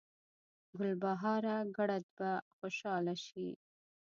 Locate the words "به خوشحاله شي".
2.17-3.49